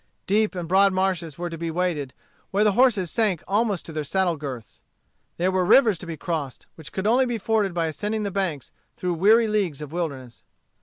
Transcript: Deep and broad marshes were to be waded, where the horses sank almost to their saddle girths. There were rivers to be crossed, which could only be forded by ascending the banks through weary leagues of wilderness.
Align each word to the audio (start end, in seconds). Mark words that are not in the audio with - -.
Deep 0.25 0.55
and 0.55 0.67
broad 0.67 0.91
marshes 0.93 1.37
were 1.37 1.47
to 1.47 1.59
be 1.59 1.69
waded, 1.69 2.11
where 2.49 2.63
the 2.63 2.71
horses 2.71 3.11
sank 3.11 3.43
almost 3.47 3.85
to 3.85 3.93
their 3.93 4.03
saddle 4.03 4.35
girths. 4.35 4.81
There 5.37 5.51
were 5.51 5.63
rivers 5.63 5.99
to 5.99 6.07
be 6.07 6.17
crossed, 6.17 6.65
which 6.73 6.91
could 6.91 7.05
only 7.05 7.27
be 7.27 7.37
forded 7.37 7.75
by 7.75 7.85
ascending 7.85 8.23
the 8.23 8.31
banks 8.31 8.71
through 8.97 9.13
weary 9.13 9.47
leagues 9.47 9.79
of 9.79 9.91
wilderness. 9.93 10.43